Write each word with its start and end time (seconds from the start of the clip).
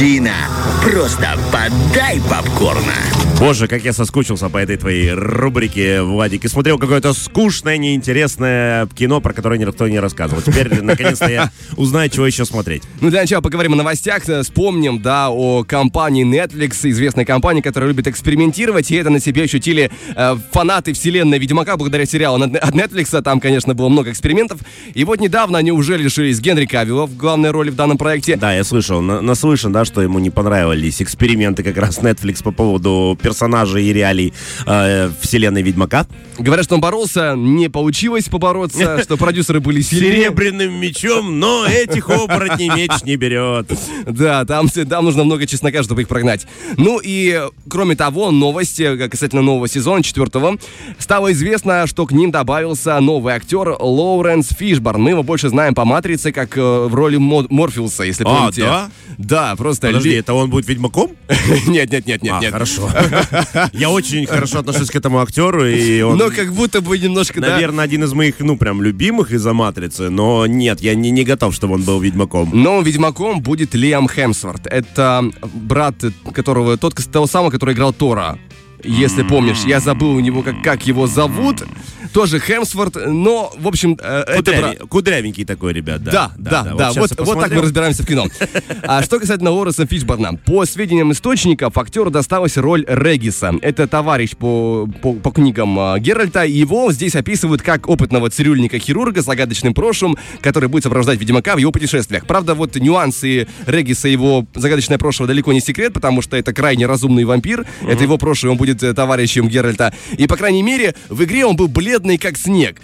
Latina. 0.00 0.59
Просто 0.82 1.36
подай 1.52 2.20
попкорна. 2.28 2.94
Боже, 3.38 3.68
как 3.68 3.84
я 3.84 3.94
соскучился 3.94 4.50
по 4.50 4.58
этой 4.58 4.76
твоей 4.76 5.12
рубрике, 5.12 6.02
Владик. 6.02 6.44
И 6.44 6.48
смотрел 6.48 6.78
какое-то 6.78 7.14
скучное, 7.14 7.78
неинтересное 7.78 8.86
кино, 8.88 9.22
про 9.22 9.32
которое 9.32 9.58
никто 9.58 9.88
не 9.88 9.98
рассказывал. 9.98 10.42
Теперь, 10.42 10.82
наконец-то, 10.82 11.26
я 11.30 11.50
узнаю, 11.78 12.10
чего 12.10 12.26
еще 12.26 12.44
смотреть. 12.44 12.82
Ну, 13.00 13.08
для 13.08 13.22
начала 13.22 13.40
поговорим 13.40 13.72
о 13.72 13.76
новостях. 13.76 14.24
Вспомним, 14.42 15.00
да, 15.00 15.30
о 15.30 15.64
компании 15.64 16.26
Netflix, 16.26 16.80
известной 16.90 17.24
компании, 17.24 17.62
которая 17.62 17.88
любит 17.88 18.08
экспериментировать. 18.08 18.90
И 18.90 18.96
это 18.96 19.08
на 19.08 19.20
себе 19.20 19.44
ощутили 19.44 19.90
э, 20.14 20.36
фанаты 20.52 20.92
вселенной 20.92 21.38
Ведьмака 21.38 21.78
благодаря 21.78 22.04
сериалу 22.04 22.42
от 22.42 22.50
Netflix. 22.74 23.22
Там, 23.22 23.40
конечно, 23.40 23.74
было 23.74 23.88
много 23.88 24.10
экспериментов. 24.10 24.60
И 24.92 25.04
вот 25.04 25.18
недавно 25.18 25.56
они 25.56 25.72
уже 25.72 25.96
лишились 25.96 26.40
Генри 26.40 26.66
Кавилла 26.66 27.06
в 27.06 27.16
главной 27.16 27.52
роли 27.52 27.70
в 27.70 27.74
данном 27.74 27.96
проекте. 27.96 28.36
Да, 28.36 28.52
я 28.52 28.64
слышал, 28.64 29.00
на- 29.00 29.22
наслышан, 29.22 29.72
да, 29.72 29.86
что 29.86 30.02
ему 30.02 30.18
не 30.18 30.28
понравились 30.70 31.02
эксперименты 31.02 31.64
как 31.64 31.76
раз 31.78 31.98
Netflix 31.98 32.42
по 32.44 32.52
поводу 32.52 33.18
персонажей 33.20 33.86
и 33.86 33.92
реалий 33.92 34.32
э, 34.66 35.10
вселенной 35.20 35.62
Ведьмака. 35.62 36.06
Говорят, 36.38 36.64
что 36.64 36.76
он 36.76 36.80
боролся, 36.80 37.34
не 37.36 37.68
получилось 37.68 38.28
побороться, 38.28 39.02
что 39.02 39.16
продюсеры 39.16 39.58
были 39.60 39.80
сильнее. 39.80 40.22
Серебряным 40.26 40.72
мечом, 40.74 41.40
но 41.40 41.66
этих 41.66 42.08
оборотней 42.08 42.70
меч 42.70 42.92
не 43.04 43.16
берет. 43.16 43.70
Да, 44.06 44.44
там, 44.44 44.68
там 44.68 45.04
нужно 45.04 45.24
много 45.24 45.44
чеснока, 45.46 45.82
чтобы 45.82 46.02
их 46.02 46.08
прогнать. 46.08 46.46
Ну 46.76 47.00
и, 47.02 47.40
кроме 47.68 47.96
того, 47.96 48.30
новости 48.30 48.82
э, 48.82 49.08
касательно 49.08 49.42
нового 49.42 49.66
сезона, 49.66 50.04
четвертого, 50.04 50.56
стало 50.98 51.32
известно, 51.32 51.88
что 51.88 52.06
к 52.06 52.12
ним 52.12 52.30
добавился 52.30 52.98
новый 53.00 53.34
актер 53.34 53.76
Лоуренс 53.80 54.50
Фишборн. 54.56 55.02
Мы 55.02 55.10
его 55.10 55.24
больше 55.24 55.48
знаем 55.48 55.74
по 55.74 55.84
«Матрице» 55.84 56.30
как 56.30 56.56
э, 56.56 56.60
в 56.60 56.94
роли 56.94 57.16
Мо- 57.16 57.46
Морфеуса, 57.50 58.04
если 58.04 58.22
А, 58.24 58.26
помните. 58.28 58.62
да? 58.62 58.90
Да, 59.18 59.56
просто... 59.56 59.88
Подожди, 59.88 60.10
это 60.12 60.32
он 60.32 60.48
будет 60.48 60.59
Ведьмаком? 60.68 61.12
Нет, 61.66 61.90
нет, 61.90 62.06
нет, 62.06 62.22
нет, 62.22 62.34
А, 62.36 62.40
нет. 62.40 62.52
хорошо. 62.52 62.88
Я 63.72 63.90
очень 63.90 64.26
хорошо 64.26 64.60
отношусь 64.60 64.90
к 64.90 64.96
этому 64.96 65.20
актеру, 65.20 65.66
и 65.66 66.00
он... 66.02 66.18
Но 66.18 66.30
как 66.30 66.52
будто 66.52 66.80
бы 66.80 66.98
немножко. 66.98 67.40
Наверное, 67.40 67.84
один 67.84 68.04
из 68.04 68.12
моих, 68.12 68.40
ну, 68.40 68.56
прям 68.56 68.82
любимых 68.82 69.32
из-за 69.32 69.52
«Матрицы», 69.52 70.10
но 70.10 70.46
нет, 70.46 70.80
я 70.80 70.94
не, 70.94 71.10
не 71.10 71.24
готов, 71.24 71.54
чтобы 71.54 71.74
он 71.74 71.82
был 71.82 72.00
Ведьмаком. 72.00 72.50
Новым 72.52 72.84
Ведьмаком 72.84 73.40
будет 73.40 73.74
Лиам 73.74 74.08
Хемсворт. 74.08 74.66
Это 74.66 75.30
брат 75.54 75.94
которого, 76.32 76.76
тот, 76.76 76.94
того 77.10 77.26
самого, 77.26 77.50
который 77.50 77.74
играл 77.74 77.92
Тора. 77.92 78.38
Если 78.84 79.22
помнишь, 79.22 79.64
я 79.66 79.80
забыл 79.80 80.14
у 80.14 80.20
него, 80.20 80.42
как, 80.42 80.62
как 80.62 80.86
его 80.86 81.06
зовут. 81.06 81.64
Тоже 82.12 82.40
Хемсворт, 82.40 82.96
но, 83.06 83.52
в 83.56 83.68
общем, 83.68 83.96
э, 84.02 84.24
это 84.26 84.76
Кудрявенький 84.88 85.44
такой, 85.44 85.72
ребят, 85.72 86.02
да. 86.02 86.32
Да, 86.36 86.64
да, 86.64 86.74
да. 86.74 86.92
щас 86.92 86.96
Вот, 86.96 87.10
я 87.18 87.24
вот 87.24 87.40
так 87.40 87.52
мы 87.52 87.62
разбираемся 87.62 88.02
в 88.02 88.06
кино. 88.06 88.26
А 88.82 89.02
что 89.02 89.20
касательно 89.20 89.50
Лоренса 89.50 89.86
Фишборна. 89.86 90.34
По 90.34 90.64
сведениям 90.64 91.12
источников, 91.12 91.78
актеру 91.78 92.10
досталась 92.10 92.56
роль 92.56 92.84
Региса. 92.88 93.54
Это 93.62 93.86
товарищ 93.86 94.34
по, 94.36 94.88
по, 95.00 95.12
по 95.12 95.30
книгам 95.30 95.78
а, 95.78 95.98
Геральта. 96.00 96.44
Его 96.44 96.90
здесь 96.90 97.14
описывают 97.14 97.62
как 97.62 97.88
опытного 97.88 98.30
цирюльника-хирурга 98.30 99.22
с 99.22 99.26
загадочным 99.26 99.74
прошлым, 99.74 100.16
который 100.40 100.68
будет 100.68 100.84
сопровождать 100.84 101.20
Ведьмака 101.20 101.54
в 101.54 101.58
его 101.58 101.70
путешествиях. 101.70 102.26
Правда, 102.26 102.54
вот 102.54 102.74
нюансы 102.76 103.46
Региса 103.66 104.08
и 104.08 104.12
его 104.12 104.46
загадочное 104.54 104.98
прошлое 104.98 105.28
далеко 105.28 105.52
не 105.52 105.60
секрет, 105.60 105.92
потому 105.92 106.22
что 106.22 106.36
это 106.36 106.52
крайне 106.52 106.86
разумный 106.86 107.24
вампир. 107.24 107.66
Это 107.86 108.02
его 108.02 108.18
прошлое, 108.18 108.52
он 108.52 108.58
будет 108.58 108.69
э, 108.70 108.94
товарищем 108.94 109.48
Геральта. 109.48 109.94
И, 110.16 110.26
по 110.26 110.36
крайней 110.36 110.62
мере, 110.62 110.94
в 111.08 111.22
игре 111.24 111.44
он 111.44 111.56
был 111.56 111.68
бледный, 111.68 112.18
как 112.18 112.36
снег. 112.36 112.80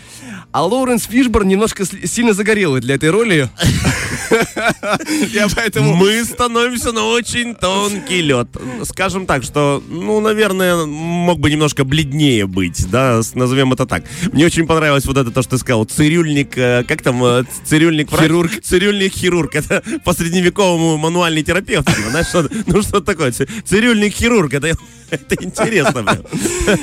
А 0.52 0.64
Лоуренс 0.64 1.06
Фишборн 1.06 1.48
немножко 1.48 1.84
сильно 1.84 2.32
загорелый 2.32 2.80
для 2.80 2.94
этой 2.94 3.10
роли. 3.10 3.50
Я 5.30 5.48
поэтому... 5.54 5.94
Мы 5.94 6.24
становимся 6.24 6.92
на 6.92 7.04
очень 7.04 7.54
тонкий 7.54 8.22
лед. 8.22 8.48
Скажем 8.84 9.26
так, 9.26 9.42
что, 9.42 9.82
ну, 9.88 10.20
наверное, 10.20 10.86
мог 10.86 11.40
бы 11.40 11.50
немножко 11.50 11.84
бледнее 11.84 12.46
быть, 12.46 12.88
да, 12.90 13.20
назовем 13.34 13.72
это 13.72 13.86
так. 13.86 14.04
Мне 14.32 14.46
очень 14.46 14.66
понравилось 14.66 15.04
вот 15.04 15.16
это, 15.18 15.30
то, 15.30 15.42
что 15.42 15.52
ты 15.52 15.58
сказал, 15.58 15.84
цирюльник, 15.84 16.56
э, 16.56 16.84
как 16.84 17.02
там, 17.02 17.22
э, 17.24 17.44
цирюльник? 17.64 18.08
Хирург. 18.10 18.50
Цирюльник-хирург, 18.62 19.54
это 19.54 19.82
по 20.04 20.12
средневековому 20.12 20.96
мануальный 20.96 21.42
терапевт, 21.42 21.86
типа, 21.86 22.10
знаешь, 22.10 22.28
что, 22.28 22.48
ну, 22.66 22.82
что 22.82 23.00
такое, 23.00 23.32
Ц- 23.32 23.46
цирюльник-хирург, 23.64 24.54
это, 24.54 24.72
это 25.10 25.36
интересно. 25.44 26.04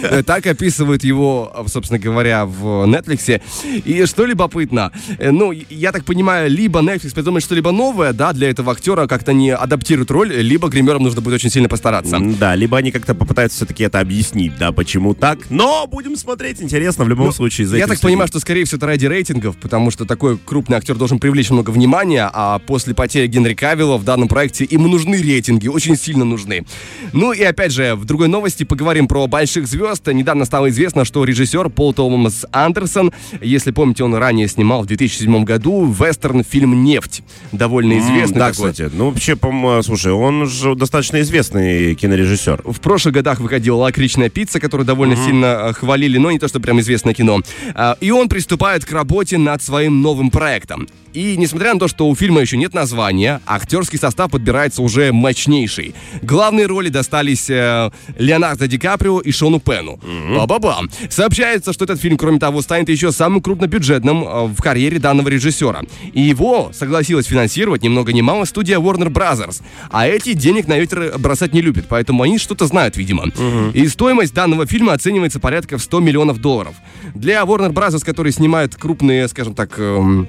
Э, 0.03 0.23
Так 0.23 0.47
описывают 0.47 1.03
его, 1.03 1.51
э, 1.55 1.67
собственно 1.67 1.99
говоря, 1.99 2.45
в 2.45 2.85
Netflix. 2.85 3.41
И 3.85 4.05
что 4.05 4.25
любопытно, 4.25 4.91
э, 5.17 5.31
ну, 5.31 5.51
я 5.51 5.91
так 5.91 6.05
понимаю, 6.05 6.49
либо 6.49 6.79
Netflix 6.81 7.13
придумает 7.13 7.43
что-либо 7.43 7.71
новое, 7.71 8.13
да, 8.13 8.33
для 8.33 8.49
этого 8.49 8.71
актера 8.71 9.07
как-то 9.07 9.33
не 9.33 9.51
адаптирует 9.53 10.11
роль, 10.11 10.33
либо 10.33 10.69
гримерам 10.69 11.03
нужно 11.03 11.21
будет 11.21 11.35
очень 11.35 11.49
сильно 11.49 11.69
постараться. 11.69 12.19
Да, 12.19 12.55
либо 12.55 12.77
они 12.77 12.91
как-то 12.91 13.15
попытаются 13.15 13.57
все-таки 13.57 13.83
это 13.83 13.99
объяснить, 13.99 14.57
да, 14.57 14.71
почему 14.71 15.13
так. 15.13 15.39
Но 15.49 15.87
будем 15.87 16.15
смотреть, 16.15 16.61
интересно 16.61 17.05
в 17.05 17.09
любом 17.09 17.31
случае. 17.31 17.67
за 17.67 17.73
Ну, 17.73 17.77
Я 17.77 17.85
этим 17.85 17.95
так 17.95 18.01
понимаю, 18.01 18.27
что, 18.27 18.39
скорее 18.39 18.65
всего, 18.65 18.77
это 18.77 18.87
ради 18.87 19.05
рейтингов, 19.05 19.57
потому 19.57 19.91
что 19.91 20.05
такой 20.05 20.37
крупный 20.37 20.77
актер 20.77 20.95
должен 20.95 21.19
привлечь 21.19 21.49
много 21.49 21.71
внимания, 21.71 22.29
а 22.33 22.59
после 22.59 22.93
потери 22.93 23.27
Генри 23.27 23.53
Кавилла 23.53 23.97
в 23.97 24.03
данном 24.03 24.27
проекте 24.27 24.65
им 24.65 24.83
нужны 24.83 25.15
рейтинги, 25.15 25.67
очень 25.67 25.95
сильно 25.97 26.25
нужны. 26.25 26.65
Ну 27.13 27.31
и 27.33 27.41
опять 27.43 27.71
же, 27.71 27.95
в 27.95 28.05
другой 28.13 28.27
новости 28.27 28.63
поговорим 28.63 29.07
про 29.07 29.25
больших 29.25 29.65
звезд. 29.65 30.05
Недавно 30.05 30.45
стало 30.45 30.69
известно, 30.69 31.03
что 31.03 31.23
режиссер 31.23 31.69
Пол 31.69 31.95
Томас 31.95 32.45
Андерсон, 32.51 33.11
если 33.41 33.71
помните, 33.71 34.03
он 34.03 34.13
ранее 34.13 34.47
снимал 34.47 34.83
в 34.83 34.85
2007 34.85 35.43
году 35.43 35.91
вестерн-фильм 35.91 36.83
«Нефть». 36.83 37.23
Довольно 37.51 37.97
известный 37.97 38.37
Да, 38.37 38.51
такой. 38.51 38.69
кстати. 38.71 38.91
Ну, 38.93 39.09
вообще, 39.09 39.35
по-моему, 39.35 39.81
слушай, 39.81 40.11
он 40.11 40.45
же 40.45 40.75
достаточно 40.75 41.21
известный 41.21 41.95
кинорежиссер. 41.95 42.61
В 42.65 42.79
прошлых 42.81 43.15
годах 43.15 43.39
выходила 43.39 43.77
«Лакричная 43.77 44.29
пицца», 44.29 44.59
которую 44.59 44.85
довольно 44.85 45.15
сильно 45.15 45.69
э, 45.69 45.73
хвалили, 45.73 46.19
но 46.19 46.29
не 46.29 46.37
то, 46.37 46.47
что 46.47 46.59
прям 46.59 46.79
известное 46.81 47.15
кино. 47.15 47.41
А, 47.73 47.97
И 47.99 48.11
он 48.11 48.29
приступает 48.29 48.85
к 48.85 48.91
работе 48.91 49.39
над 49.39 49.63
своим 49.63 50.03
новым 50.03 50.29
проектом. 50.29 50.87
И 51.13 51.37
несмотря 51.37 51.73
на 51.73 51.79
то, 51.79 51.87
что 51.87 52.07
у 52.07 52.15
фильма 52.15 52.41
еще 52.41 52.57
нет 52.57 52.73
названия, 52.73 53.41
актерский 53.45 53.99
состав 53.99 54.31
подбирается 54.31 54.81
уже 54.81 55.11
мощнейший. 55.11 55.93
Главные 56.21 56.65
роли 56.65 56.89
достались 56.89 57.49
э, 57.49 57.91
Леонардо 58.17 58.67
Ди 58.67 58.77
Каприо 58.77 59.19
и 59.19 59.31
Шону 59.31 59.59
Пену. 59.59 59.99
Ба-ба-бам. 60.35 60.89
Сообщается, 61.09 61.73
что 61.73 61.85
этот 61.85 62.01
фильм, 62.01 62.17
кроме 62.17 62.39
того, 62.39 62.61
станет 62.61 62.89
еще 62.89 63.11
самым 63.11 63.41
крупнобюджетным 63.41 64.23
э, 64.23 64.45
в 64.47 64.61
карьере 64.61 64.99
данного 64.99 65.29
режиссера. 65.29 65.81
И 66.13 66.21
его 66.21 66.71
согласилась 66.73 67.27
финансировать 67.27 67.83
ни 67.83 67.89
много 67.89 68.11
ни 68.11 68.21
мало 68.21 68.45
студия 68.45 68.79
Warner 68.79 69.09
Brothers. 69.09 69.61
А 69.91 70.07
эти 70.07 70.33
денег 70.33 70.67
на 70.67 70.79
ветер 70.79 71.13
бросать 71.19 71.53
не 71.53 71.61
любят, 71.61 71.85
поэтому 71.87 72.23
они 72.23 72.37
что-то 72.39 72.65
знают, 72.65 72.97
видимо. 72.97 73.25
И 73.73 73.87
стоимость 73.87 74.33
данного 74.33 74.65
фильма 74.65 74.93
оценивается 74.93 75.39
порядка 75.39 75.77
в 75.77 75.83
100 75.83 75.99
миллионов 75.99 76.39
долларов. 76.39 76.75
Для 77.13 77.41
Warner 77.41 77.71
Brothers, 77.71 78.03
которые 78.03 78.33
снимают 78.33 78.75
крупные, 78.75 79.27
скажем 79.27 79.53
так, 79.53 79.77
эм, 79.77 80.27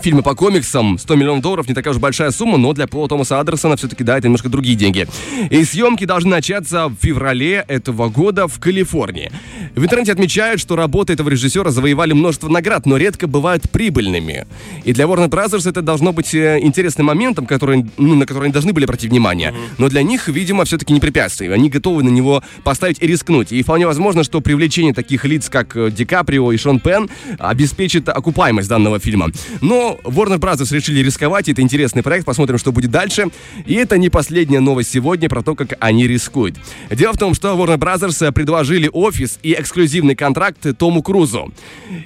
Фильмы 0.00 0.22
по 0.22 0.34
комиксам 0.34 0.98
100 0.98 1.14
миллионов 1.16 1.42
долларов 1.42 1.68
не 1.68 1.74
такая 1.74 1.92
уж 1.92 2.00
большая 2.00 2.30
сумма, 2.30 2.56
но 2.56 2.72
для 2.72 2.86
Пола 2.86 3.08
Томаса 3.08 3.38
Андерсона 3.38 3.76
все-таки 3.76 4.02
да, 4.02 4.16
это 4.18 4.26
немножко 4.26 4.48
другие 4.48 4.74
деньги. 4.74 5.06
И 5.50 5.64
съемки 5.64 6.06
должны 6.06 6.30
начаться 6.30 6.88
в 6.88 6.96
феврале 7.00 7.64
этого 7.68 8.08
года 8.08 8.48
в 8.48 8.58
Калифорнии. 8.58 9.30
В 9.74 9.82
интернете 9.82 10.12
отмечают, 10.12 10.60
что 10.60 10.76
работы 10.76 11.12
этого 11.12 11.28
режиссера 11.28 11.70
завоевали 11.70 12.12
множество 12.12 12.48
наград, 12.48 12.86
но 12.86 12.96
редко 12.96 13.26
бывают 13.26 13.70
прибыльными. 13.70 14.46
И 14.84 14.92
для 14.92 15.04
Warner 15.04 15.28
Brothers 15.28 15.68
это 15.68 15.82
должно 15.82 16.12
быть 16.12 16.34
э, 16.34 16.58
интересным 16.60 17.06
моментом, 17.06 17.46
который, 17.46 17.86
ну, 17.96 18.14
на 18.14 18.26
который 18.26 18.44
они 18.44 18.52
должны 18.52 18.72
были 18.72 18.84
обратить 18.84 19.10
внимание. 19.10 19.54
Но 19.78 19.88
для 19.88 20.02
них, 20.02 20.28
видимо, 20.28 20.64
все-таки 20.64 20.92
не 20.92 21.00
препятствие. 21.00 21.52
Они 21.52 21.68
готовы 21.68 22.02
на 22.02 22.08
него 22.08 22.42
поставить 22.64 23.02
и 23.02 23.06
рискнуть. 23.06 23.52
И 23.52 23.62
вполне 23.62 23.86
возможно, 23.86 24.24
что 24.24 24.40
привлечение 24.40 24.94
таких 24.94 25.24
лиц, 25.24 25.48
как 25.48 25.76
э, 25.76 25.90
Ди 25.90 26.04
Каприо 26.04 26.52
и 26.52 26.56
Шон 26.56 26.80
Пен, 26.80 27.08
обеспечит 27.38 28.08
окупаемость 28.08 28.68
данного 28.68 28.98
фильма. 28.98 29.30
Но 29.60 29.81
Warner 30.04 30.38
Brothers 30.38 30.74
решили 30.74 31.00
рисковать, 31.00 31.48
это 31.48 31.62
интересный 31.62 32.02
проект, 32.02 32.24
посмотрим, 32.26 32.58
что 32.58 32.72
будет 32.72 32.90
дальше. 32.90 33.26
И 33.66 33.74
это 33.74 33.98
не 33.98 34.08
последняя 34.08 34.60
новость 34.60 34.90
сегодня 34.90 35.28
про 35.28 35.42
то, 35.42 35.54
как 35.54 35.74
они 35.80 36.06
рискуют. 36.06 36.56
Дело 36.90 37.12
в 37.12 37.18
том, 37.18 37.34
что 37.34 37.48
Warner 37.56 37.78
Brothers 37.78 38.26
э, 38.26 38.32
предложили 38.32 38.88
офис 38.92 39.38
и 39.42 39.52
эксклюзивный 39.58 40.14
контракт 40.14 40.66
Тому 40.78 41.02
Крузу. 41.02 41.52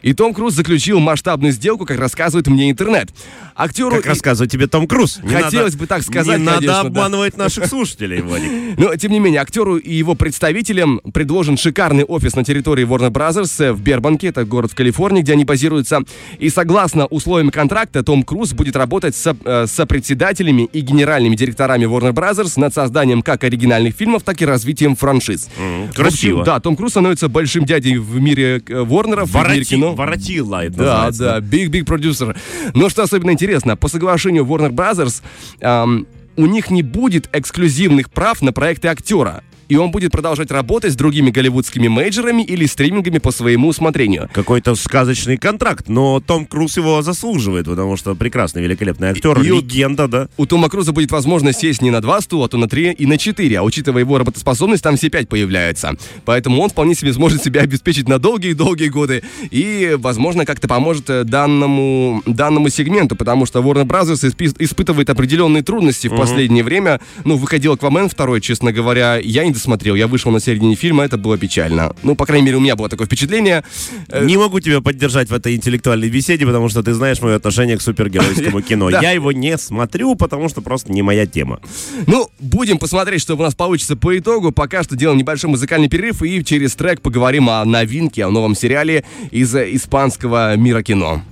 И 0.03 0.15
Том 0.15 0.35
Круз 0.35 0.55
заключил 0.55 1.01
масштабную 1.01 1.53
сделку, 1.53 1.85
как 1.87 1.99
рассказывает 1.99 2.47
мне 2.47 2.71
интернет. 2.71 3.11
Актеру... 3.55 3.97
Как 3.97 4.07
рассказывает 4.07 4.51
тебе 4.51 4.67
Том 4.67 4.87
Круз. 4.87 5.19
Не 5.23 5.35
Хотелось 5.35 5.73
надо- 5.73 5.79
бы 5.79 5.87
так 5.87 6.03
сказать, 6.03 6.39
Не 6.39 6.45
надо 6.45 6.59
конечно, 6.59 6.83
да. 6.83 6.89
обманывать 6.89 7.37
наших 7.37 7.67
слушателей, 7.67 8.21
Владик. 8.21 8.51
Но, 8.79 8.95
тем 8.97 9.13
не 9.13 9.21
менее, 9.21 9.41
актеру 9.41 9.77
и 9.77 9.95
его 9.95 10.15
представителям 10.15 11.01
предложен 11.13 11.57
шикарный 11.57 12.05
офис 12.05 12.35
на 12.37 12.45
территории 12.45 12.87
Warner 12.87 13.11
Brothers 13.11 13.65
э, 13.65 13.73
в 13.73 13.81
Бербанке, 13.81 14.29
это 14.29 14.45
город 14.45 14.73
в 14.73 14.75
Калифорнии, 14.75 15.23
где 15.23 15.33
они 15.33 15.45
базируются. 15.45 16.01
И 16.39 16.51
согласно 16.51 17.07
условиям 17.07 17.51
контракта, 17.51 17.66
Том 18.03 18.23
Круз 18.23 18.53
будет 18.53 18.77
работать 18.77 19.15
с 19.15 19.37
э, 19.45 19.67
сопредседателями 19.67 20.63
и 20.73 20.81
генеральными 20.81 21.37
директорами 21.37 21.85
Warner 21.85 22.13
Brothers 22.13 22.59
над 22.59 22.75
созданием 22.75 23.23
как 23.23 23.45
оригинальных 23.45 23.95
фильмов, 23.95 24.23
так 24.23 24.41
и 24.43 24.47
развитием 24.47 24.97
франшиз. 24.97 25.49
Общем, 25.57 25.93
красиво. 25.95 26.45
да, 26.45 26.61
Том 26.61 26.77
Круз 26.77 26.93
становится 26.93 27.29
большим 27.29 27.65
дядей 27.65 27.97
в 27.99 28.21
мире 28.21 28.63
э, 28.67 28.83
Ворнеров, 28.83 29.29
в 29.31 29.35
мире 29.35 29.49
Воротил, 29.49 29.65
кино. 29.79 29.95
воротила 29.95 30.65
это 30.65 30.77
Да, 30.77 31.11
да, 31.11 31.41
big 31.41 31.85
продюсер. 31.85 32.37
Но 32.75 32.89
что 32.89 33.03
особенно 33.03 33.31
интересно, 33.31 33.77
по 33.77 33.89
соглашению 33.89 34.45
Warner 34.45 34.71
Brothers, 34.71 35.23
эм, 35.61 36.07
у 36.37 36.47
них 36.47 36.71
не 36.71 36.83
будет 36.83 37.29
эксклюзивных 37.33 38.11
прав 38.11 38.43
на 38.43 38.53
проекты 38.53 38.89
актера 38.89 39.43
и 39.69 39.77
он 39.77 39.91
будет 39.91 40.13
продолжать 40.13 40.51
работать 40.51 40.93
с 40.93 40.97
другими 40.97 41.31
голливудскими 41.31 41.89
мейджерами 41.89 42.43
или 42.43 42.67
стримингами 42.67 43.19
по 43.19 43.31
своему 43.31 43.69
усмотрению. 43.69 44.29
Какой-то 44.33 44.75
сказочный 44.75 45.37
контракт, 45.37 45.89
но 45.89 46.21
Том 46.21 46.47
Круз 46.47 46.77
его 46.77 47.03
заслуживает, 47.03 47.67
потому 47.67 47.97
что 47.97 48.15
прекрасный, 48.15 48.63
великолепный 48.63 49.09
актер, 49.09 49.41
и 49.41 49.49
легенда, 49.49 50.09
да. 50.09 50.29
У 50.37 50.47
Тома 50.47 50.69
Круза 50.69 50.93
будет 50.93 51.11
возможность 51.11 51.61
сесть 51.61 51.83
не 51.83 51.91
на 51.91 52.01
два 52.01 52.21
стула, 52.21 52.47
а 52.47 52.49
то 52.49 52.59
на 52.59 52.69
три 52.69 52.93
и 52.93 53.07
на 53.07 53.19
четыре, 53.19 53.59
а 53.59 53.63
учитывая 53.63 54.03
его 54.03 54.19
работоспособность, 54.19 54.83
там 54.83 54.97
все 54.97 55.09
пять 55.09 55.29
появляются. 55.29 55.95
Поэтому 56.25 56.63
он 56.63 56.71
вполне 56.71 56.95
себе 56.95 57.13
сможет 57.13 57.43
себя 57.43 57.63
обеспечить 57.63 58.09
на 58.09 58.19
долгие-долгие 58.19 58.89
годы 58.89 59.23
и, 59.51 59.97
возможно, 59.99 60.45
как-то 60.45 60.69
поможет 60.69 61.11
э, 61.11 61.25
данному, 61.25 62.23
данному 62.27 62.69
сегменту, 62.69 63.17
потому 63.17 63.47
что 63.47 63.61
Warner 63.61 63.85
Bros. 63.85 64.15
испытывает 64.59 65.11
определенные 65.11 65.63
трудности 65.63 66.09
в 66.09 66.13
угу. 66.13 66.21
последнее 66.21 66.65
время. 66.65 67.01
Ну, 67.25 67.37
выходил 67.37 67.73
Аквамен 67.73 68.09
второй, 68.09 68.41
честно 68.41 68.73
говоря, 68.73 69.17
я 69.17 69.45
не 69.45 69.53
досмотрел. 69.57 69.95
Я 69.95 70.07
вышел 70.07 70.31
на 70.31 70.41
середине 70.41 70.77
фильма, 70.77 71.05
это 71.05 71.17
было 71.17 71.39
печально. 71.39 71.95
Ну, 72.03 72.15
по 72.15 72.27
крайней 72.27 72.45
мере, 72.45 72.59
у 72.59 72.61
меня 72.61 72.77
было 72.77 72.89
такое 72.89 73.07
впечатление. 73.07 73.65
Э, 74.09 74.25
не 74.25 74.37
могу 74.37 74.61
тебя 74.61 74.81
поддержать 74.81 75.31
в 75.31 75.35
этой 75.35 75.57
интеллектуальной 75.57 76.11
беседе, 76.11 76.45
потому 76.45 76.69
что 76.69 76.83
ты 76.83 76.93
знаешь 76.93 77.21
мое 77.23 77.37
отношение 77.37 77.79
к 77.79 77.83
супергеройскому 77.83 78.61
кино. 78.69 78.91
Я 78.91 79.13
его 79.13 79.33
не 79.33 79.57
смотрю, 79.57 80.15
потому 80.15 80.49
что 80.49 80.61
просто 80.61 80.93
не 80.93 81.03
моя 81.03 81.27
тема. 81.27 81.61
Ну, 82.07 82.29
будем 82.39 82.79
посмотреть, 82.79 83.23
что 83.23 83.35
у 83.35 83.43
нас 83.43 83.55
получится 83.55 83.97
по 83.97 84.17
итогу. 84.17 84.53
Пока 84.53 84.83
что 84.83 84.97
делаем 84.97 85.19
небольшой 85.19 85.51
музыкальный 85.51 85.89
перерыв 85.89 86.23
и 86.23 86.45
через 86.45 86.75
трек 86.75 87.01
поговорим 87.01 87.49
о 87.49 87.65
новинке, 87.65 88.25
о 88.25 88.31
новом 88.31 88.55
сериале 88.55 89.05
из 89.31 89.55
испанского 89.55 90.55
мира 90.57 90.83
кино. 90.83 91.23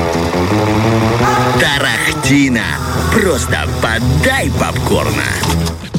Тарахтина. 1.61 2.65
Просто 3.13 3.69
подай 3.83 4.51
попкорна. 4.59 5.25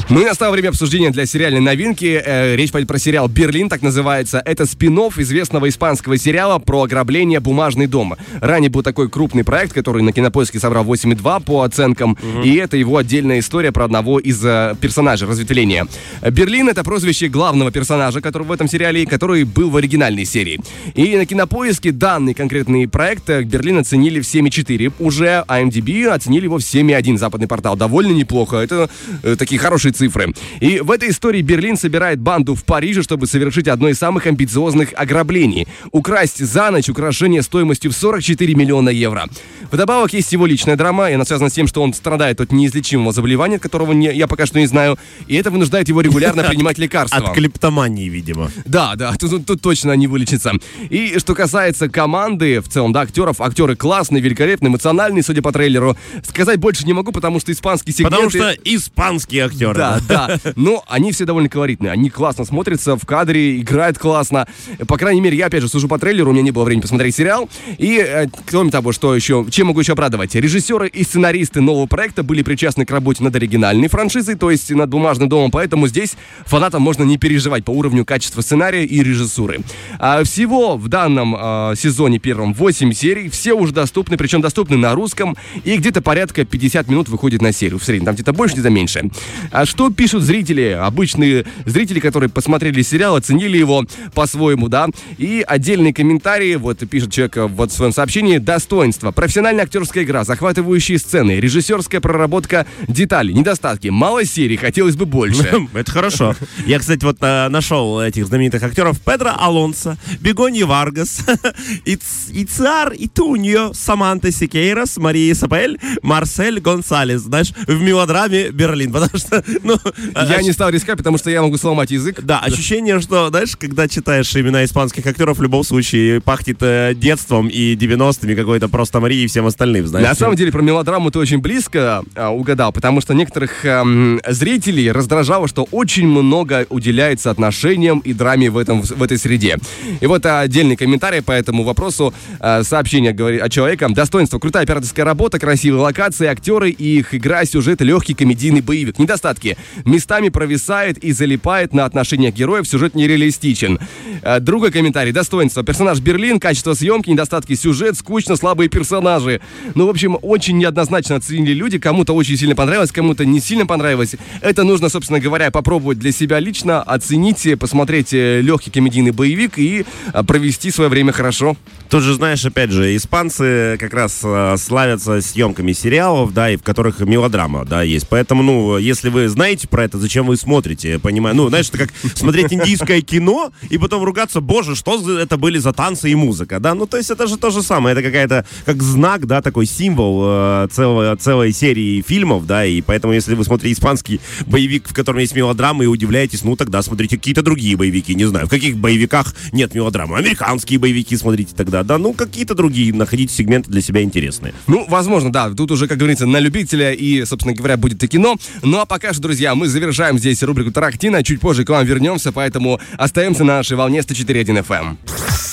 Ну 0.08 0.20
и 0.20 0.24
настало 0.24 0.52
время 0.52 0.68
обсуждения 0.68 1.10
для 1.10 1.26
сериальной 1.26 1.58
новинки. 1.58 2.22
Э, 2.24 2.54
речь 2.54 2.70
пойдет 2.70 2.86
про 2.86 2.96
сериал 2.96 3.26
«Берлин», 3.26 3.68
так 3.68 3.82
называется. 3.82 4.40
Это 4.44 4.64
спин 4.64 4.96
известного 4.96 5.68
испанского 5.68 6.16
сериала 6.16 6.60
про 6.60 6.84
ограбление 6.84 7.40
бумажный 7.40 7.88
дом. 7.88 8.14
Ранее 8.40 8.70
был 8.70 8.84
такой 8.84 9.10
крупный 9.10 9.42
проект, 9.42 9.72
который 9.72 10.02
на 10.02 10.12
Кинопоиске 10.12 10.60
собрал 10.60 10.84
8,2 10.84 11.42
по 11.42 11.62
оценкам. 11.62 12.12
Угу. 12.12 12.42
И 12.42 12.54
это 12.54 12.76
его 12.76 12.98
отдельная 12.98 13.40
история 13.40 13.72
про 13.72 13.84
одного 13.84 14.20
из 14.20 14.42
э, 14.44 14.76
персонажей, 14.80 15.28
разветвления. 15.28 15.88
«Берлин»— 16.22 16.68
это 16.70 16.84
прозвище 16.84 17.26
главного 17.26 17.72
персонажа, 17.72 18.20
который 18.20 18.44
в 18.46 18.52
этом 18.52 18.68
сериале, 18.68 19.06
который 19.06 19.42
был 19.42 19.70
в 19.70 19.76
оригинальной 19.76 20.24
серии. 20.24 20.60
И 20.94 21.16
на 21.16 21.26
Кинопоиске 21.26 21.90
данный 21.90 22.32
конкретный 22.32 22.86
проект 22.86 23.28
э, 23.28 23.42
«Берлин» 23.42 23.78
оценили 23.78 24.20
в 24.20 24.24
7,4. 24.24 24.92
Уже 25.00 25.44
IMDb 25.48 26.06
оценили 26.06 26.44
его 26.44 26.58
в 26.58 26.62
7,1, 26.62 27.18
западный 27.18 27.48
портал. 27.48 27.76
Довольно 27.76 28.12
неплохо. 28.12 28.58
Это 28.58 28.88
такие 29.36 29.58
хорошие 29.58 29.92
цифры. 29.96 30.32
И 30.60 30.80
в 30.80 30.90
этой 30.90 31.10
истории 31.10 31.42
Берлин 31.42 31.76
собирает 31.76 32.20
банду 32.20 32.54
в 32.54 32.64
Париже, 32.64 33.02
чтобы 33.02 33.26
совершить 33.26 33.68
одно 33.68 33.88
из 33.88 33.98
самых 33.98 34.26
амбициозных 34.26 34.90
ограблений. 34.94 35.66
Украсть 35.92 36.44
за 36.44 36.70
ночь 36.70 36.88
украшение 36.88 37.42
стоимостью 37.42 37.90
в 37.90 37.94
44 37.94 38.54
миллиона 38.54 38.90
евро. 38.90 39.26
Вдобавок 39.70 40.12
есть 40.12 40.32
его 40.32 40.46
личная 40.46 40.76
драма, 40.76 41.10
и 41.10 41.14
она 41.14 41.24
связана 41.24 41.50
с 41.50 41.52
тем, 41.52 41.66
что 41.66 41.82
он 41.82 41.92
страдает 41.94 42.40
от 42.40 42.52
неизлечимого 42.52 43.12
заболевания, 43.12 43.58
которого 43.58 43.92
не, 43.92 44.12
я 44.12 44.26
пока 44.26 44.46
что 44.46 44.58
не 44.60 44.66
знаю, 44.66 44.98
и 45.26 45.34
это 45.34 45.50
вынуждает 45.50 45.88
его 45.88 46.00
регулярно 46.00 46.44
принимать 46.48 46.78
лекарства. 46.78 47.18
От 47.18 47.34
клептомании, 47.34 48.08
видимо. 48.08 48.50
Да, 48.64 48.94
да, 48.94 49.14
тут, 49.14 49.46
тут, 49.46 49.60
точно 49.60 49.92
не 49.92 50.06
вылечится. 50.06 50.52
И 50.90 51.18
что 51.18 51.34
касается 51.34 51.88
команды, 51.88 52.60
в 52.60 52.68
целом, 52.68 52.92
да, 52.92 53.00
актеров, 53.00 53.40
актеры 53.40 53.76
классные, 53.76 54.20
великолепные, 54.20 54.68
эмоциональные, 54.68 55.22
судя 55.22 55.42
по 55.42 55.52
трейлеру. 55.52 55.96
Сказать 56.26 56.58
больше 56.58 56.84
не 56.86 56.92
могу, 56.92 57.12
потому 57.12 57.40
что 57.40 57.52
испанский 57.52 57.92
сегмент... 57.92 58.14
Потому 58.14 58.30
что 58.30 58.50
испанские 58.64 59.46
актеры. 59.46 59.74
Да, 59.74 59.85
да. 60.08 60.38
Но 60.56 60.84
они 60.88 61.12
все 61.12 61.24
довольно 61.24 61.48
колоритные. 61.48 61.92
Они 61.92 62.10
классно 62.10 62.44
смотрятся 62.44 62.96
в 62.96 63.04
кадре, 63.04 63.60
играют 63.60 63.98
классно. 63.98 64.46
По 64.86 64.96
крайней 64.96 65.20
мере, 65.20 65.36
я 65.36 65.46
опять 65.46 65.62
же 65.62 65.68
служу 65.68 65.88
по 65.88 65.98
трейлеру, 65.98 66.30
у 66.30 66.32
меня 66.32 66.42
не 66.42 66.50
было 66.50 66.64
времени 66.64 66.82
посмотреть 66.82 67.14
сериал. 67.16 67.48
И, 67.78 67.98
э, 67.98 68.26
кроме 68.46 68.70
того, 68.70 68.92
что 68.92 69.14
еще, 69.14 69.46
чем 69.50 69.68
могу 69.68 69.80
еще 69.80 69.92
обрадовать? 69.92 70.34
Режиссеры 70.34 70.88
и 70.88 71.04
сценаристы 71.04 71.60
нового 71.60 71.86
проекта 71.86 72.22
были 72.22 72.42
причастны 72.42 72.84
к 72.84 72.90
работе 72.90 73.22
над 73.22 73.34
оригинальной 73.34 73.88
франшизой, 73.88 74.34
то 74.34 74.50
есть 74.50 74.70
над 74.70 74.88
«Бумажным 74.90 75.28
домом», 75.28 75.50
поэтому 75.50 75.88
здесь 75.88 76.16
фанатам 76.46 76.82
можно 76.82 77.02
не 77.02 77.18
переживать 77.18 77.64
по 77.64 77.70
уровню 77.70 78.04
качества 78.04 78.40
сценария 78.40 78.84
и 78.84 79.02
режиссуры. 79.02 79.60
А 79.98 80.22
всего 80.24 80.76
в 80.76 80.88
данном 80.88 81.36
э, 81.36 81.74
сезоне 81.76 82.18
первом 82.18 82.54
8 82.54 82.92
серий, 82.92 83.28
все 83.28 83.52
уже 83.52 83.72
доступны, 83.72 84.16
причем 84.16 84.40
доступны 84.40 84.76
на 84.76 84.94
русском, 84.94 85.36
и 85.64 85.76
где-то 85.76 86.02
порядка 86.02 86.44
50 86.44 86.88
минут 86.88 87.08
выходит 87.08 87.42
на 87.42 87.52
серию 87.52 87.78
в 87.78 87.84
среднем, 87.84 88.06
там 88.06 88.14
где-то 88.14 88.32
больше, 88.32 88.54
где-то 88.54 88.70
меньше. 88.70 89.10
А 89.50 89.66
что 89.76 89.90
пишут 89.90 90.22
зрители, 90.22 90.70
обычные 90.70 91.44
зрители, 91.66 92.00
которые 92.00 92.30
посмотрели 92.30 92.80
сериал, 92.80 93.14
оценили 93.14 93.58
его 93.58 93.84
по-своему, 94.14 94.70
да, 94.70 94.88
и 95.18 95.44
отдельные 95.46 95.92
комментарии, 95.92 96.54
вот 96.54 96.78
пишет 96.88 97.12
человек 97.12 97.36
вот 97.36 97.70
в 97.70 97.74
своем 97.74 97.92
сообщении, 97.92 98.38
достоинство, 98.38 99.10
профессиональная 99.10 99.64
актерская 99.64 100.04
игра, 100.04 100.24
захватывающие 100.24 100.98
сцены, 100.98 101.32
режиссерская 101.40 102.00
проработка 102.00 102.66
деталей, 102.88 103.34
недостатки, 103.34 103.88
мало 103.88 104.24
серий, 104.24 104.56
хотелось 104.56 104.96
бы 104.96 105.04
больше. 105.04 105.66
Это 105.74 105.90
хорошо. 105.90 106.34
Я, 106.64 106.78
кстати, 106.78 107.04
вот 107.04 107.18
э, 107.20 107.48
нашел 107.50 108.00
этих 108.00 108.24
знаменитых 108.28 108.62
актеров. 108.62 108.98
Педро 109.00 109.32
Алонсо, 109.36 109.98
Бегоньи 110.20 110.62
Варгас, 110.62 111.20
Ицар 111.84 112.94
Итуньо, 112.96 113.74
Саманта 113.74 114.32
Сикейрос, 114.32 114.96
Мария 114.96 115.34
Сапель, 115.34 115.78
Марсель 116.00 116.60
Гонсалес, 116.60 117.20
знаешь, 117.20 117.52
в 117.66 117.78
мелодраме 117.82 118.48
Берлин, 118.52 118.90
потому 118.94 119.18
что, 119.18 119.44
ну, 119.66 119.78
я 120.14 120.42
не 120.42 120.52
стал 120.52 120.70
рисковать, 120.70 120.98
потому 120.98 121.18
что 121.18 121.30
я 121.30 121.42
могу 121.42 121.56
сломать 121.58 121.90
язык. 121.90 122.20
Да, 122.22 122.38
ощущение, 122.40 123.00
что, 123.00 123.28
знаешь, 123.28 123.56
когда 123.56 123.88
читаешь 123.88 124.34
имена 124.36 124.64
испанских 124.64 125.06
актеров, 125.06 125.38
в 125.38 125.42
любом 125.42 125.64
случае 125.64 126.20
пахнет 126.20 126.58
э, 126.60 126.94
детством 126.94 127.48
и 127.48 127.74
90-ми 127.74 128.34
какой-то 128.34 128.68
просто 128.68 129.00
Марии 129.00 129.24
и 129.24 129.26
всем 129.26 129.46
остальным, 129.46 129.86
знаешь. 129.86 130.06
На 130.06 130.14
самом 130.14 130.36
деле, 130.36 130.52
про 130.52 130.62
мелодраму 130.62 131.10
ты 131.10 131.18
очень 131.18 131.38
близко 131.38 132.02
э, 132.14 132.26
угадал, 132.26 132.72
потому 132.72 133.00
что 133.00 133.14
некоторых 133.14 133.64
э, 133.64 134.18
зрителей 134.28 134.90
раздражало, 134.92 135.48
что 135.48 135.66
очень 135.70 136.06
много 136.06 136.66
уделяется 136.68 137.30
отношениям 137.30 137.98
и 138.00 138.12
драме 138.12 138.50
в, 138.50 138.58
этом, 138.58 138.82
в 138.82 139.02
этой 139.02 139.18
среде. 139.18 139.58
И 140.00 140.06
вот 140.06 140.24
отдельный 140.24 140.76
комментарий 140.76 141.22
по 141.22 141.32
этому 141.32 141.64
вопросу. 141.64 142.14
Э, 142.40 142.62
сообщение 142.62 143.12
говорит 143.12 143.42
о 143.42 143.48
человеке. 143.48 143.86
Достоинство. 143.88 144.38
Крутая 144.38 144.64
операторская 144.64 145.04
работа, 145.04 145.38
красивые 145.38 145.82
локации, 145.82 146.26
актеры 146.26 146.70
и 146.70 146.98
их 146.98 147.14
игра, 147.14 147.44
сюжет, 147.44 147.80
легкий 147.80 148.14
комедийный 148.14 148.60
боевик. 148.60 148.98
Недостатки 148.98 149.55
местами 149.84 150.28
провисает 150.28 150.98
и 150.98 151.12
залипает 151.12 151.72
на 151.72 151.84
отношениях 151.84 152.34
героев, 152.34 152.66
сюжет 152.66 152.94
нереалистичен. 152.94 153.78
Э, 154.22 154.40
другой 154.40 154.70
комментарий. 154.70 155.12
Достоинство. 155.12 155.62
Персонаж 155.62 156.00
Берлин, 156.00 156.40
качество 156.40 156.74
съемки, 156.74 157.10
недостатки 157.10 157.54
сюжет, 157.54 157.96
скучно, 157.96 158.36
слабые 158.36 158.68
персонажи. 158.68 159.40
Ну, 159.74 159.86
в 159.86 159.90
общем, 159.90 160.18
очень 160.22 160.58
неоднозначно 160.58 161.16
оценили 161.16 161.52
люди. 161.52 161.78
Кому-то 161.78 162.14
очень 162.14 162.36
сильно 162.36 162.54
понравилось, 162.54 162.92
кому-то 162.92 163.24
не 163.24 163.40
сильно 163.40 163.66
понравилось. 163.66 164.16
Это 164.40 164.64
нужно, 164.64 164.88
собственно 164.88 165.20
говоря, 165.20 165.50
попробовать 165.50 165.98
для 165.98 166.12
себя 166.12 166.38
лично, 166.40 166.82
оценить, 166.82 167.46
посмотреть 167.58 168.12
э, 168.12 168.40
легкий 168.40 168.70
комедийный 168.70 169.12
боевик 169.12 169.58
и 169.58 169.84
э, 170.12 170.22
провести 170.24 170.70
свое 170.70 170.90
время 170.90 171.12
хорошо. 171.12 171.56
Тут 171.88 172.02
же, 172.02 172.14
знаешь, 172.14 172.44
опять 172.44 172.70
же, 172.70 172.96
испанцы 172.96 173.76
как 173.78 173.94
раз 173.94 174.24
славятся 174.60 175.20
съемками 175.20 175.72
сериалов, 175.72 176.34
да, 176.34 176.50
и 176.50 176.56
в 176.56 176.62
которых 176.62 177.00
мелодрама, 177.00 177.64
да, 177.64 177.82
есть. 177.82 178.08
Поэтому, 178.08 178.42
ну, 178.42 178.78
если 178.78 179.08
вы 179.08 179.28
знаете 179.28 179.68
про 179.68 179.84
это, 179.84 179.98
зачем 179.98 180.26
вы 180.26 180.36
смотрите, 180.36 180.98
понимаю. 180.98 181.36
Ну, 181.36 181.48
знаешь, 181.48 181.68
это 181.68 181.78
как 181.78 181.90
смотреть 182.14 182.52
индийское 182.52 183.00
кино 183.00 183.50
и 183.70 183.78
потом 183.78 184.02
ругаться, 184.04 184.40
боже, 184.40 184.74
что 184.74 185.18
это 185.18 185.36
были 185.36 185.58
за 185.58 185.72
танцы 185.72 186.10
и 186.10 186.14
музыка, 186.14 186.60
да? 186.60 186.74
Ну, 186.74 186.86
то 186.86 186.96
есть 186.96 187.10
это 187.10 187.26
же 187.26 187.36
то 187.36 187.50
же 187.50 187.62
самое, 187.62 187.92
это 187.94 188.02
какая-то, 188.02 188.44
как 188.64 188.82
знак, 188.82 189.26
да, 189.26 189.40
такой 189.40 189.66
символ 189.66 190.22
э, 190.24 190.68
целого, 190.70 191.16
целой 191.16 191.52
серии 191.52 192.02
фильмов, 192.02 192.46
да, 192.46 192.64
и 192.64 192.80
поэтому, 192.80 193.12
если 193.12 193.34
вы 193.34 193.44
смотрите 193.44 193.74
испанский 193.74 194.20
боевик, 194.46 194.88
в 194.88 194.94
котором 194.94 195.20
есть 195.20 195.34
мелодрамы, 195.34 195.84
и 195.84 195.86
удивляетесь, 195.86 196.44
ну, 196.44 196.56
тогда 196.56 196.82
смотрите 196.82 197.16
какие-то 197.16 197.42
другие 197.42 197.76
боевики, 197.76 198.14
не 198.14 198.24
знаю, 198.24 198.46
в 198.46 198.50
каких 198.50 198.76
боевиках 198.76 199.34
нет 199.52 199.74
мелодрамы. 199.74 200.18
Американские 200.18 200.78
боевики 200.78 201.16
смотрите 201.16 201.54
тогда, 201.54 201.75
да, 201.84 201.98
ну, 201.98 202.12
какие-то 202.12 202.54
другие, 202.54 202.92
находите 202.92 203.34
сегменты 203.34 203.70
для 203.70 203.80
себя 203.80 204.02
интересные. 204.02 204.54
Ну, 204.66 204.86
возможно, 204.88 205.32
да, 205.32 205.50
тут 205.50 205.70
уже, 205.70 205.88
как 205.88 205.98
говорится, 205.98 206.26
на 206.26 206.38
любителя 206.38 206.92
и, 206.92 207.24
собственно 207.24 207.54
говоря, 207.54 207.76
будет 207.76 208.02
и 208.02 208.08
кино. 208.08 208.36
Ну, 208.62 208.78
а 208.78 208.86
пока 208.86 209.12
что, 209.12 209.22
друзья, 209.22 209.54
мы 209.54 209.68
завершаем 209.68 210.18
здесь 210.18 210.42
рубрику 210.42 210.72
Тарахтина. 210.72 211.22
Чуть 211.22 211.40
позже 211.40 211.64
к 211.64 211.70
вам 211.70 211.84
вернемся, 211.84 212.32
поэтому 212.32 212.80
остаемся 212.96 213.44
на 213.44 213.56
нашей 213.58 213.76
волне 213.76 214.00
104.1 214.00 214.66
FM. 214.66 214.96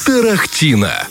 Тарахтина. 0.06 1.08